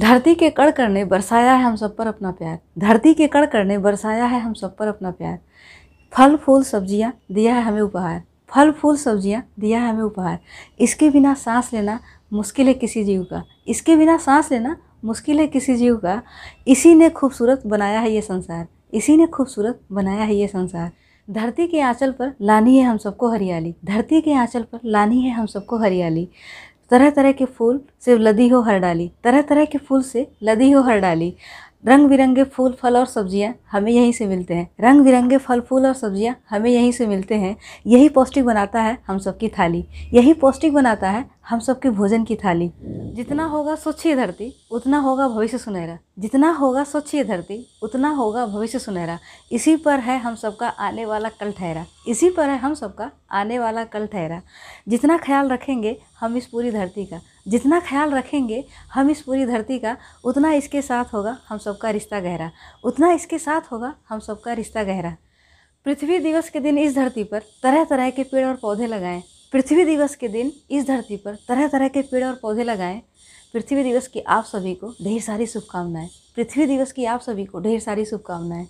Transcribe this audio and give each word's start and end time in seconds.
धरती 0.00 0.34
के 0.34 0.48
कण 0.50 0.70
कण 0.70 0.92
ने 0.92 1.04
बरसाया 1.04 1.52
है 1.52 1.62
हम 1.62 1.74
सब 1.76 1.96
पर 1.96 2.06
अपना 2.06 2.30
प्यार। 2.30 2.58
धरती 2.78 3.12
के 3.14 3.26
कण 3.26 3.46
कण 3.46 3.66
ने 3.66 3.76
बरसाया 3.78 4.24
है 4.24 4.40
हम 4.40 4.52
सब 4.54 4.76
पर 4.76 4.88
अपना 4.88 5.10
प्यार। 5.10 5.38
फल, 6.12 6.36
फूल, 6.36 6.62
सब्ज़ियाँ, 6.62 7.12
दिया 7.32 7.54
है 7.54 7.62
हमें 7.62 7.80
उपहार। 7.80 8.22
फल, 8.50 8.70
फूल, 8.70 8.96
सब्ज़ियाँ, 8.96 9.42
दिया 9.60 9.80
है 9.80 9.90
हमें 9.90 10.02
उपहार। 10.02 10.38
इसके 10.80 11.10
बिना 11.10 11.34
सांस 11.34 11.72
लेना 11.72 11.98
मुश्किल 12.32 12.68
है 12.68 12.74
किसी 12.74 13.04
जीव 13.04 13.22
का। 13.24 13.42
इसके 13.68 13.96
बिना 13.96 14.16
सांस 14.18 14.50
लेना 14.52 14.76
मुश्किल 15.04 15.40
है 15.40 15.46
किसी 15.46 15.76
जीव 15.76 15.96
का। 15.96 16.20
इसी 16.66 16.94
ने 16.94 17.10
खूबसूरत 17.10 17.66
बनाया 17.66 18.00
है 18.00 18.12
ये 18.12 18.20
संसार। 18.20 18.66
इसी 18.92 19.16
ने 19.16 19.26
खूबसूरत 19.26 19.80
बनाया 19.92 20.24
है 20.24 20.34
ये 20.34 20.46
संसार। 20.46 20.90
धरती 21.28 21.66
के 21.66 21.80
आंचल 21.80 22.12
पर 22.12 22.32
लानी 22.40 22.76
है 22.78 22.84
हम 22.84 22.96
सबको 22.96 23.28
हरियाली। 23.30 23.74
धरती 23.84 24.20
के 24.20 24.32
आंचल 24.32 24.62
पर 24.62 24.80
लानी 24.84 25.20
है 25.22 25.32
हम 25.32 25.46
सबको 25.46 25.78
हरियाली। 25.78 26.28
तरह 26.90 27.10
तरह 27.10 27.32
के 27.32 27.44
फूल 27.44 27.80
से 28.04 28.16
लदी 28.18 28.48
हो 28.48 28.60
हर 28.62 28.78
डाली 28.78 29.10
तरह 29.24 29.42
तरह 29.42 29.64
के 29.64 29.78
फूल 29.78 30.02
से 30.02 30.26
लदी 30.42 30.70
हो 30.70 30.82
हर 30.82 30.98
डाली। 31.00 31.34
रंग 31.86 32.08
बिरंगे 32.08 32.44
फूल, 32.44 32.72
फल 32.72 32.96
और 32.96 33.06
सब्ज़ियाँ 33.06 33.54
हमें 33.72 33.90
यहीं 33.92 34.12
से 34.12 34.26
मिलते 34.26 34.54
हैं। 34.54 34.68
रंग 34.80 35.04
बिरंगे 35.04 35.36
फल, 35.38 35.60
फूल 35.60 35.86
और 35.86 35.94
सब्ज़ियाँ 35.94 36.34
हमें 36.50 36.70
यहीं 36.70 36.90
से 36.92 37.06
मिलते 37.06 37.34
हैं। 37.34 37.56
यही 37.86 38.08
पौष्टिक 38.08 38.44
बनाता 38.44 38.82
है 38.82 38.98
हम 39.06 39.18
सबकी 39.18 39.48
थाली। 39.48 39.84
यही 40.14 40.32
पौष्टिक 40.34 40.74
बनाता 40.74 41.10
है 41.10 41.24
हम 41.48 41.60
सबके 41.60 41.90
भोजन 41.90 42.24
की 42.24 42.36
थाली। 42.36 42.70
जितना 43.10 43.44
होगा 43.44 43.74
स्वच्छ 43.74 44.06
धरती, 44.06 44.66
उतना 44.70 44.98
होगा 44.98 45.28
भविष्य 45.28 45.58
सुनहरा। 45.58 45.98
जितना 46.18 46.52
होगा 46.52 46.84
स्वच्छ 46.84 47.16
धरती, 47.16 47.66
उतना 47.82 48.10
होगा 48.10 48.46
भविष्य 48.46 48.78
सुनहरा। 48.78 49.18
इसी 49.52 49.76
पर 49.76 49.98
है 49.98 50.18
हम 50.18 50.34
सबका 50.34 50.68
आने 50.68 51.06
वाला 51.06 51.28
कल 51.28 51.52
ठहरा। 51.52 51.86
इसी 52.08 52.30
पर 52.30 52.48
है 52.48 52.58
हम 52.58 52.74
सबका 52.74 53.10
आने 53.30 53.58
वाला 53.58 53.84
कल 53.84 54.06
ठहरा। 54.06 54.42
जितना 54.88 55.18
ख्याल 55.18 55.48
रखेंगे 55.48 56.00
हम 56.20 56.36
इस 56.36 56.46
पूरी 56.46 56.70
धरती 56.70 57.04
का। 57.04 57.20
जितना 57.48 57.80
ख्याल 57.80 58.10
रखेंगे 58.10 58.64
हम 58.94 59.10
इस 59.10 59.22
पूरी 59.22 59.46
धरती 59.46 59.78
का, 59.78 59.96
उतना 60.24 60.52
इसके 60.52 60.82
साथ 60.82 61.04
होगा 61.04 61.38
हम 61.48 61.58
सबका 61.58 61.90
रिश्ता 61.90 62.20
गहरा। 62.20 62.50
उतना 62.84 63.12
इसके 63.12 63.38
साथ 63.38 63.60
होगा 63.72 63.94
हम 64.08 64.18
सबका 64.18 64.52
रिश्ता 64.52 64.82
गहरा। 64.82 65.16
पृथ्वी 65.84 66.18
दिवस 66.18 66.50
के 66.50 66.60
दिन 66.60 66.78
इस 66.78 66.94
धरती 66.94 67.24
पर 67.24 67.38
तरह 67.38 67.84
तरह 67.84 68.10
के 68.10 68.22
पेड़ 68.22 68.46
और 68.46 68.56
पौधे 68.56 68.86
लगाएँ। 68.86 69.22
पृथ्वी 69.52 69.84
दिवस 69.84 70.14
के 70.16 70.28
दिन 70.28 70.52
इस 70.70 70.86
धरती 70.86 71.16
पर 71.16 71.34
तरह 71.48 71.68
तरह 71.68 71.88
के 71.88 72.02
पेड़ 72.02 72.24
और 72.24 72.34
पौधे 72.42 72.64
लगाएँ। 72.64 73.00
पृथ्वी 73.54 73.82
दिवस 73.82 74.06
की 74.08 74.20
आप 74.20 74.44
सभी 74.44 74.74
को 74.74 74.90
ढेर 75.02 75.20
सारी 75.20 75.46
शुभकामनाएँ। 75.46 76.08
पृथ्वी 76.36 76.66
दिवस 76.66 76.92
की 76.92 77.04
आप 77.04 77.20
सभी 77.20 77.44
को 77.44 77.60
ढेर 77.60 77.80
सारी 77.80 78.04
शुभकामनाएँ। 78.04 78.66